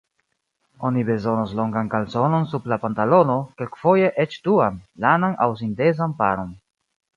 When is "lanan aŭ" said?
5.07-5.51